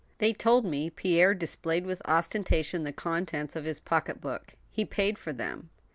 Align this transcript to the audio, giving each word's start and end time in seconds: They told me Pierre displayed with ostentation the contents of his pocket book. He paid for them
They 0.17 0.33
told 0.33 0.65
me 0.65 0.89
Pierre 0.89 1.35
displayed 1.35 1.85
with 1.85 2.01
ostentation 2.05 2.81
the 2.81 2.91
contents 2.91 3.55
of 3.55 3.65
his 3.65 3.79
pocket 3.79 4.19
book. 4.19 4.55
He 4.71 4.83
paid 4.83 5.19
for 5.19 5.31
them 5.31 5.69